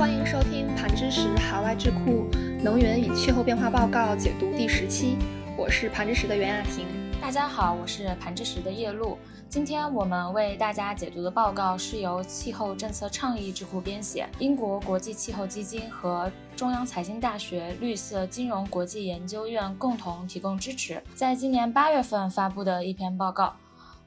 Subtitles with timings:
[0.00, 2.26] 欢迎收听盘知识海外智库
[2.64, 5.18] 能源与气候变化报告解读第十期，
[5.58, 6.86] 我是盘知识的袁雅婷。
[7.20, 9.18] 大家好，我是盘知识的叶露。
[9.46, 23.52] 今天我们为大家解读的报告是由气候政策倡议智库编写，英国国际气候基金和中央财经大学绿色金融国际研究院共同提供支持，在今年八月份发布的一篇报告。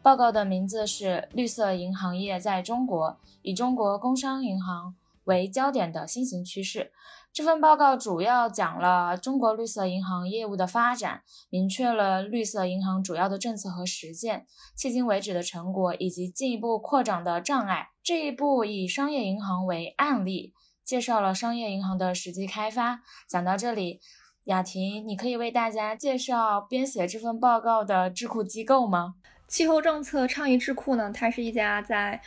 [0.02, 4.96] 报告的名字是《绿色银行业在中国：以中国工商银行
[5.26, 6.80] 为焦点的新型趋势》。
[7.32, 14.46] 这份报告主要讲了中国绿色银行业务的发展，明确了绿色银行主要的政策和实践，
[14.78, 17.88] 迄今为止的成果以及进一步扩展的障碍。
[18.04, 20.54] 这一步以商业银行为案例，
[20.84, 23.02] 介绍了商业银行的实际开发。
[23.28, 24.00] 讲到这里，
[24.44, 29.16] 雅婷，你可以为大家介绍编写这份报告的智库机构吗？
[29.48, 32.22] 气候政策倡议智库呢，它是一家在。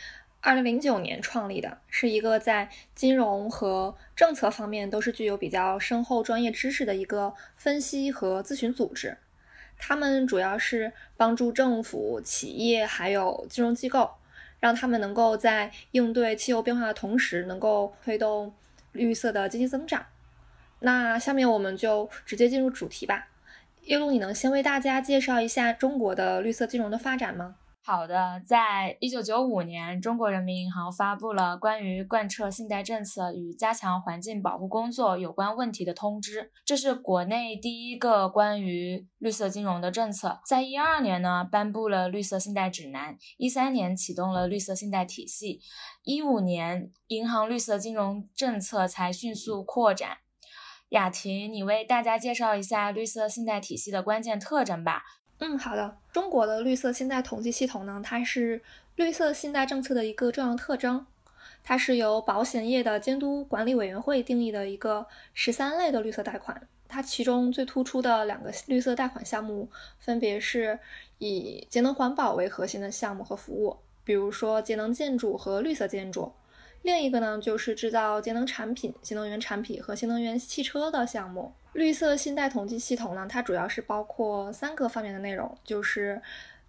[0.47, 9.17] 二零零九年创立的，是一个在金融和政策方面都是具有比较深厚专业知识的一个分析和咨询组织。
[9.77, 14.09] 他们主要是帮助政府、企业还有金融机构，
[14.61, 18.53] 让他们能够在应对气候变化的同时，能够推动
[18.93, 20.05] 绿色的经济增长。
[20.79, 23.27] 那下面我们就直接进入主题吧。
[23.83, 27.57] 叶璐，你能先为大家介绍一下中国的绿色金融的发展吗？
[27.89, 40.41] 好的，在一九九五年，中国人民银行发布了关于贯彻信贷政策与加强环境保护工作有关问题的通知，这是国内第一个关于绿色金融的政策。
[40.45, 45.61] 在一二年呢，颁布了绿色信贷指南；一三年启动了绿色信贷体系；
[46.03, 50.17] 一五年，银行绿色金融政策才迅速扩展。
[50.89, 55.03] 雅婷，你为大家介绍一下绿色信贷体系的关键特征吧。
[55.39, 55.97] 嗯，好的。
[56.11, 58.61] 中国的绿色信贷统计系统呢，它是
[58.95, 61.05] 绿色信贷政策的一个重要特征。
[61.63, 66.67] 它是由保险业的监督管理委员会定义的一个十三类的绿色贷款。
[66.87, 70.79] 它其中最突出的两个绿色贷款项目，分别是
[71.17, 76.31] 以节能环保为核心的项目和服务，比如说节能建筑和绿色建筑。
[76.83, 81.53] 另一个呢，就是制造节能产品、新能源产品和新能源汽车的项目。
[81.73, 86.21] 绿色信贷统计系统呢，它主要是包括三个方面的内容，就是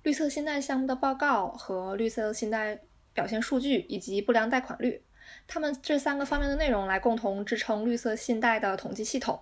[0.02, 2.80] 绿色信贷项目的报告和绿色信贷
[3.14, 5.02] 表现数据以及不良贷款率。
[5.46, 9.40] 它们这三个方面的内容来共同支撑绿色信贷的统计系统。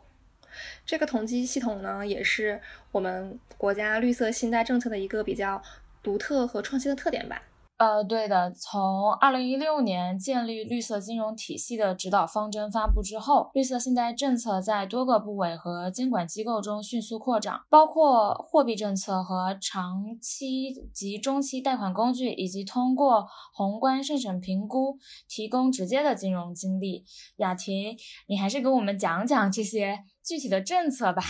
[0.84, 2.60] 这个统计系统呢，也是
[2.92, 5.62] 我们国家绿色信贷政策的一个比较
[6.02, 7.42] 独特和创新的特点吧。
[7.78, 8.50] 呃，对的。
[8.52, 24.96] 从二零一六年建立绿色金融体系的指导方针发布之后，绿色信贷政策在多个部委和监管机构中迅速扩展，包括货币政策和长期及中期贷款工具，以及通过宏观审慎评估
[25.28, 27.04] 提供直接的金融经历。
[27.36, 31.22] 雅婷，你还是给我们讲讲这些具体的政策吧。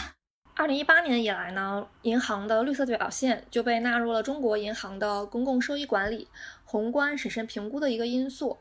[0.59, 6.29] 二零一八年以来呢，银行的绿色表现就被纳入了中国银行的公共收益管理
[6.65, 8.57] 宏观审慎评估的一个因素。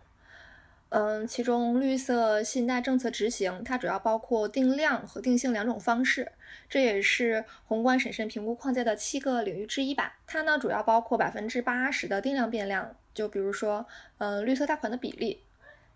[0.90, 6.34] 嗯，其中绿色信贷政策执行，它主要包括定量和定性两种方式，
[6.70, 10.18] 这也是宏观审慎评估框架的七个领域之一吧。
[10.28, 13.86] 它呢，主要包括百分之八十的定量变量，就比如说，
[14.18, 15.38] 嗯，绿色贷款的比例；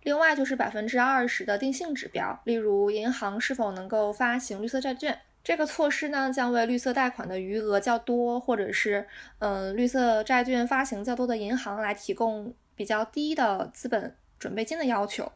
[0.03, 5.19] 另外就是百分之二十的定性指标，例如银行是否能够发行绿色债券。
[5.49, 9.07] 这个措施呢，将为绿色贷款的余额较多，或者是
[9.39, 15.31] 嗯绿色债券发行较多的银行来提供比较低的资本准备金的要求。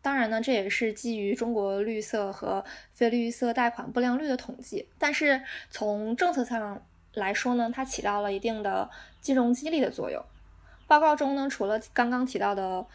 [0.00, 4.88] 当然呢，这也是基于中国绿色和非绿色贷款不良率的统计。
[4.98, 6.82] 但是从政策上
[7.12, 8.88] 来说呢，它起到了一定的
[9.20, 10.24] 金融激励的作用。
[10.86, 12.86] 报告中呢，除了刚刚提到的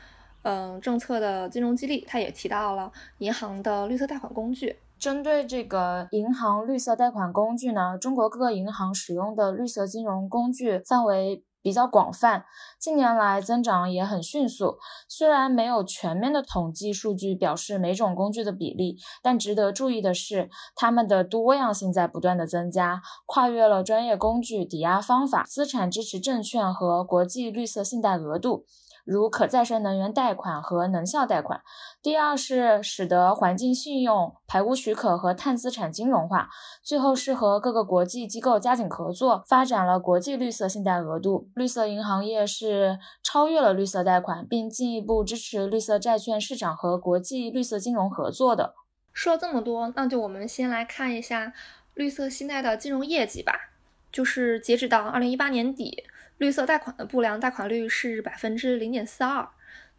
[0.42, 4.76] 嗯政策的金融激励，它也提到了银行的绿色贷款工具。
[5.00, 12.46] 针对这个银行绿色贷款工具呢，中国各个银行使用的绿色金融工具范围比较广泛，
[12.80, 14.78] 近年来增长也很迅速。
[15.08, 28.66] 虽然没有全面的统计数据表示每种工具的比例，但值得注意的是，它们的多样性在不断的增加，跨越了专业工具、抵押方法、资产支持证券和国际绿色信贷额度。
[29.06, 31.62] 如可再生能源贷款和能效贷款。
[32.02, 36.50] 第二是使得环境信用、排污许可和碳资产金融化。
[36.84, 41.48] 最后是和各个国际机构加紧合作，发展了国际绿色信贷额度。
[41.56, 48.74] 绿色银行业是超越了绿色贷款，并进一步支持绿色债券市场和国际绿色金融合作的。
[49.14, 51.54] 说了这么多，那就我们先来看一下
[51.94, 53.72] 绿色信贷的金融业绩吧。
[54.12, 56.04] 就是截止到二零一八年底。
[56.38, 59.48] 绿色贷款的不良贷款率是百分之零点四二，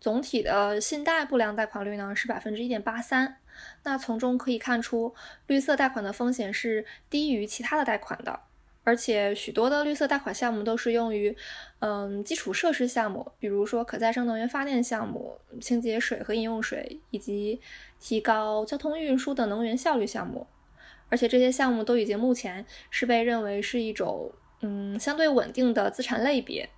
[0.00, 3.38] 总体的信贷不良贷款率呢是百分之一点八三。
[3.84, 5.14] 那从中可以看出，
[5.46, 8.40] 绿色贷款的风险是低于其他的贷款的。
[8.84, 11.36] 而且许多的绿色贷款项目都是用于，
[11.80, 17.60] 嗯，基础设施项目，比如说可再生能源发电项目、清洁水和饮用水，以及
[17.98, 20.46] 提高交通运输的能源效率项目。
[21.08, 24.30] 而且这些项目都已经目前是被认为是一种，
[24.61, 26.69] 嗯，相对稳定的资产类别。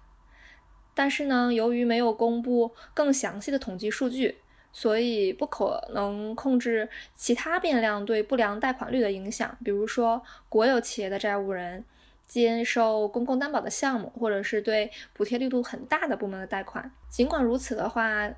[0.95, 4.39] 但是呢，由于没有公布更详细的统计数据，
[4.73, 11.85] 所以不可能控制其他变量对不良贷款率的影响，比如说国有企业的债务人。
[12.29, 16.93] 接受公共担保的项目，或者是对补贴力度很大的部门的贷款。
[17.09, 18.29] 尽管如此的话，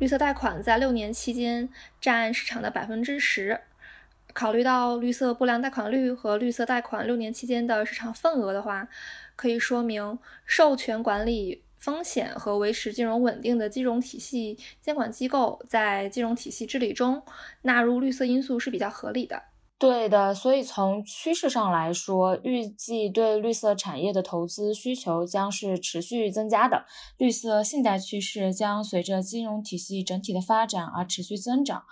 [0.00, 1.68] 绿色贷款在六年期间
[2.00, 3.60] 占市场的百分之十。
[4.38, 8.88] 考虑到绿色不良贷款率和绿色贷款六年期间的市场份额的话，
[9.34, 17.20] 可以说明授权管理风险和维持金融稳定的金融体系监管机构在金融体系治理中
[17.62, 19.42] 纳入绿色因素是比较合理的。
[19.76, 26.84] 对的，所以从趋势上来说，预计对绿色产业的投资需求将是持续增加的，
[27.16, 31.82] 绿色信贷趋势将随着金融体系整体的发展而持续增长。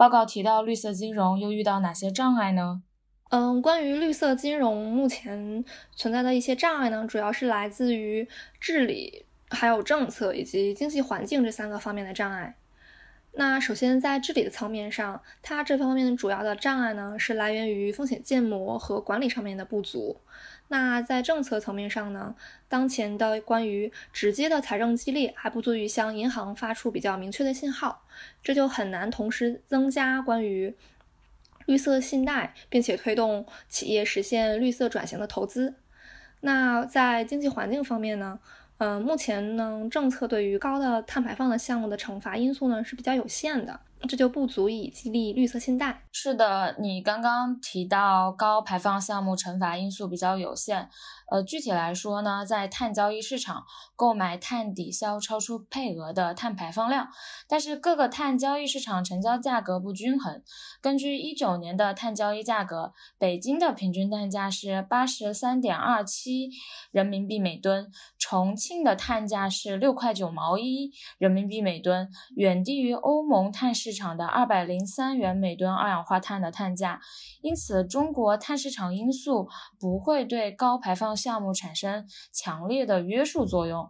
[0.00, 2.82] 报告提到，绿色金融又遇到哪些障碍呢？
[3.28, 5.62] 嗯，关于绿色金融目前
[5.94, 8.26] 存在的一些障碍呢，主要是来自于
[8.58, 12.56] 治理、还有政策以及经济环境这三个方面的障碍。
[13.32, 20.20] 那首先在治理的层面上，它这方面的主要的障碍呢是来源于风险建模和管理上面的不足。
[20.68, 22.34] 那在政策层面上呢，
[22.68, 28.04] 当前的关于直接的财政激励还不足以向银行发出比较明确的信号，
[28.42, 30.74] 这就很难同时增加关于
[31.66, 35.74] 绿色信贷，并且推动企业实现绿色转型的投资。
[36.40, 38.40] 那在经济环境方面呢？
[38.80, 43.78] 嗯，目前呢，政策对于高的碳排放的项目的惩罚因素呢是比较有限的，
[44.08, 46.04] 这就不足以激励绿色信贷。
[46.10, 50.88] 是的，你刚刚提到高排放项目惩罚因素比较有限。
[51.30, 53.64] 呃，具体来说呢，在碳交易市场
[53.94, 57.08] 购买碳抵消超出配额的碳排放量，
[57.46, 60.42] 但是各个碳交易市场成交价格不均衡。
[60.80, 66.50] 根据一九年的碳交易价格，北京的平均碳价是八十三点二七
[66.90, 76.98] 人民币每吨，重庆的碳价是六块九毛一人民币每吨，远低于欧盟碳市市场的二百零三元每吨二氧化碳的碳价。
[77.42, 79.48] 因此，中国碳市场因素
[79.78, 81.10] 不会对高排放。
[81.20, 83.88] 项目产生强烈的约束作用。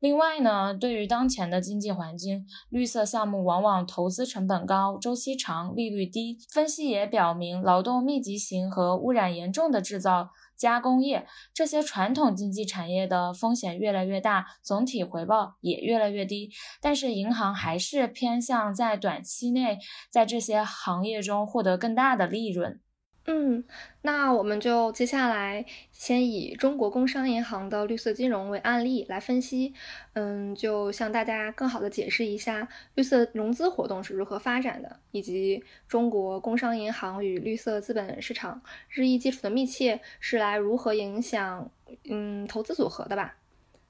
[0.00, 6.38] 另外呢，对于当前的经济环境，绿色项目往往投资成本高、周期长、利率低。
[6.50, 10.30] 分析也表明，劳动密集型和污染严重的制造
[10.62, 16.52] 加工业这些传统经济产业的风险越来越大，总体回报也越来越低。
[16.80, 19.78] 但是，银行还是偏向在短期内
[20.08, 22.80] 在这些行业中获得更大的利润。
[23.24, 23.62] 嗯，
[24.02, 29.72] 那我们就接下来先以中国工商银行的绿色金融为案例来分析，
[30.14, 41.70] 嗯，就向大家更好的解释一下绿色融资活动是如何发展的，以及中国工商银行与绿色资本市场日益接触的密切是来如何影响
[42.10, 43.36] 嗯投资组合的吧。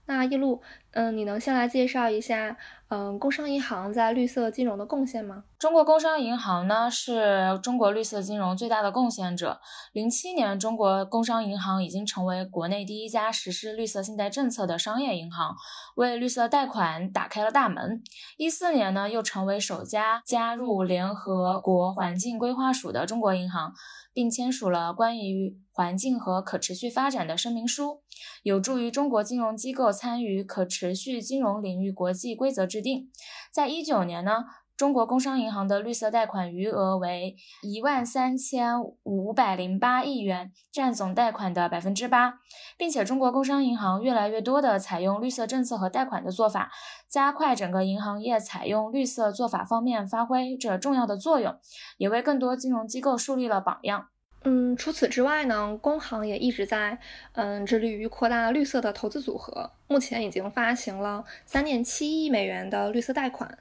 [0.04, 0.60] 那一路，
[0.92, 2.56] 嗯，你能先来介绍一下，
[2.88, 5.44] 嗯，工商银行在绿色金融的贡献吗？
[5.58, 9.60] 中国工商银行呢，是中国绿色金融最大的贡献者。
[9.92, 15.56] 零七年，中国工商银行已经成为国内第一家实施绿色信贷政策的商业银行，
[15.96, 18.02] 为绿色贷款打开了大门。
[18.36, 23.72] 一四年呢，又成为首家加入联合国环境规划署的中国银行。
[24.14, 28.02] 并签署了关于环境和可持续发展的声明书，
[28.42, 33.08] 有助于中国金融机构参与可持持续金融领域国际规则制定。
[33.52, 34.46] 在一九年呢。
[34.74, 42.40] 中国工商银行的绿色贷款余额为一万三千五百零八亿元，占总贷款的百分之八，
[42.76, 46.72] 并且中国工商银行越来越多的采用绿色政策和贷款的做法，
[47.08, 51.54] 加快整个银行业采用绿色做法方面发挥着重要的作用，
[51.98, 54.08] 也为更多金融机构树立了榜样。
[54.44, 56.98] 嗯，除此之外呢，工行也一直在
[57.32, 63.58] 嗯致力于扩大绿色的投资组合，目前已经发行了三点七亿美元的绿色贷款。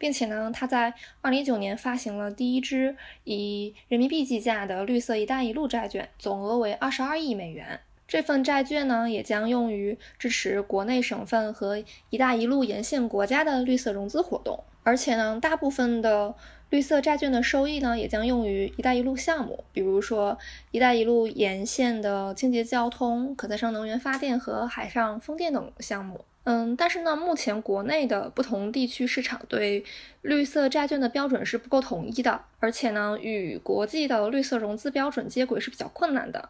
[0.00, 7.80] 并且呢，它在二零一九年发行了第一支以人民币计价的绿色“一带一路”债券，总额为二十二亿美元。
[8.06, 14.62] 这份债券呢，也将用于支持国内省份和“一带一路”沿线国家的绿色融资活动。
[14.84, 16.32] 而且呢，大部分的
[16.70, 20.38] 绿色债券的收益呢，也将用于“一带一路”项目，比如说
[20.70, 26.24] “一带一路”沿线的清洁交通、可再生能源发电和海上风电等项目。
[26.44, 29.84] 嗯，但是呢，目前国内的不同地区市场对
[30.22, 36.48] 绿色债券的标准是不够统一的，而且呢，与国际的绿色融资标准接轨是比较困难的。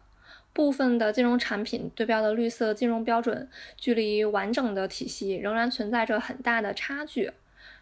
[0.51, 3.47] 部分的金融产品对标的绿色金融标准，
[3.77, 7.31] 距离完整的体系仍然存在着很大的差距，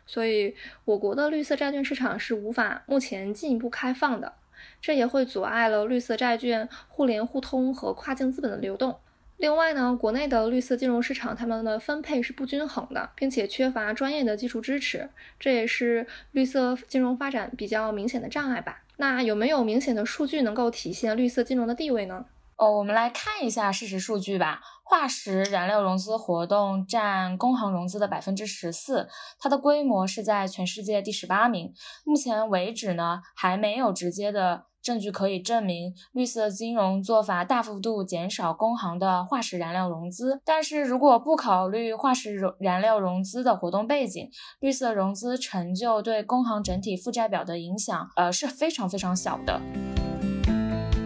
[0.07, 4.33] 所以我国的绿色债券市场是无法目前进一步开放的，
[4.81, 8.97] 这也会阻碍了绿色债券互联互通和跨境资本的流动。
[9.35, 15.07] 另外呢，国内的绿色金融市场它们的分配是不均衡的，并且缺乏专业的技术支持，
[15.39, 18.81] 这也是绿色金融发展比较明显的障碍吧。
[18.95, 22.25] 那有没有明显的数据能够体现绿色金融的地位呢？
[22.55, 24.59] 哦，我们来看一下事实数据吧。
[24.89, 31.73] 化石燃料融资活动占工行融资的百分之十四，它的规模是在全世界第十八名。
[32.05, 40.39] 目前为止呢，还没有直接的证据可以证明绿色金融做法大幅度减少工行的化石燃料融资。
[40.45, 44.29] 但是如果不考虑化石燃燃料融资的活动背景，
[44.61, 49.59] 绿色融资成就对工行整体负债表的影响，呃，是非常非常小的。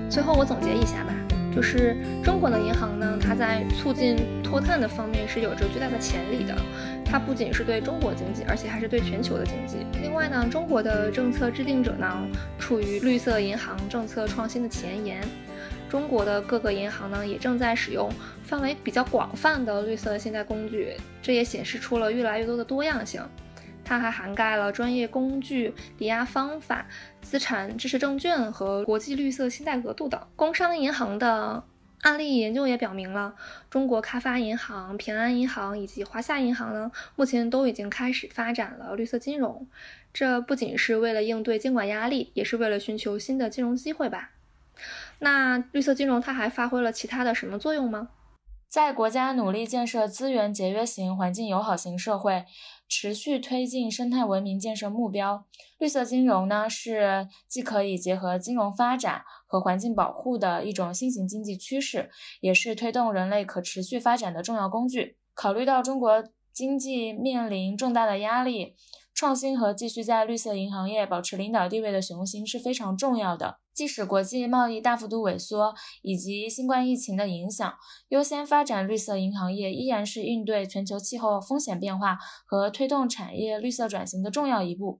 [0.07, 1.20] 最后我总结一下吧。
[1.53, 6.55] 就是中国的银行呢，它在促进脱碳的方面是有着巨大的潜力的。
[7.05, 9.85] 它不仅是对中国经济，而且还是对全球的经济。
[10.01, 12.25] 另外呢，中国的政策制定者呢，
[12.57, 15.21] 处于绿色银行政策创新的前沿。
[15.89, 18.09] 中国的各个银行呢，也正在使用
[18.45, 23.21] 范围比较广泛的绿色信贷工具，这也显示出了越来越多的多样性。
[23.91, 26.87] 它还涵盖了专业工具、抵押方法、
[27.21, 30.17] 资产支持证券和国际绿色信贷额度等。
[30.37, 31.61] 工商银行的
[32.03, 33.35] 案例研究也表明了，
[33.69, 39.67] 中国开发银行、平安银行以及华夏银行呢，目前都已经开始发展了绿色金融。
[40.13, 44.31] 这不仅是为了应对监管压力，也是为了寻求新的金融机会吧。
[45.19, 48.07] 那绿色金融它还发挥了其他的什么作用吗？
[48.69, 52.45] 在国家努力建设资源节约型、环境友好型社会。
[52.91, 55.45] 持续推进生态文明建设目标，
[55.79, 62.09] 绿色金融呢是既可以结合金融发展和环境保护的一种新型经济趋势，
[62.41, 65.15] 也是推动人类可持续发展的重要工具。
[65.33, 66.21] 考虑到中国
[66.51, 68.75] 经济面临重大的压力。
[69.13, 73.59] 创新和继续在绿色银行业保持领导地位的雄心是非常重要的。
[73.73, 77.73] 即使国际贸易大幅度萎缩以及新冠疫情的影响，
[78.09, 84.99] 优先发展绿色银行业依然是应对全球气候风险变化和推动产业绿色转型的重要一步。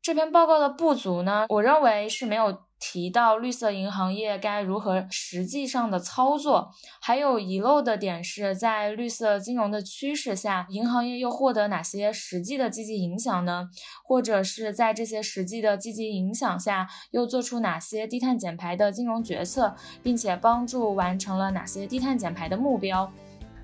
[0.00, 2.65] 这篇报告的不足呢，我认为是没有。
[2.78, 13.68] 提到绿色银行业该如何实际上的操作，还有遗漏的点是在绿色金融的趋势下，银行业又获得哪些实际的积极影响呢？
[14.04, 23.10] 或者是在这些实际的积极影响下，又做出哪些低碳减排的金融决策，并且帮助完成了哪些低碳减排的目标？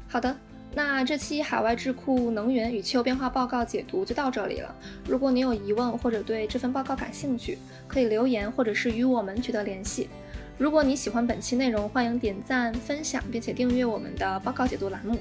[0.08, 0.36] 好的。
[0.74, 4.74] 那这期海外智库能源与气候变化报告解读就到这里了。
[5.06, 10.08] 如果你有疑问或者对这份报告感兴趣，可以留言或者是与我们取得联系。
[10.56, 15.18] 如果你喜欢本期内容，欢迎点赞、分享，并且订阅我们的报告解读栏目。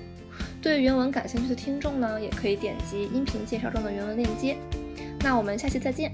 [0.61, 4.55] 对原文感兴趣的听众呢，也可以点击音频介绍中的原文链接。
[5.19, 6.13] 那我们下期再见。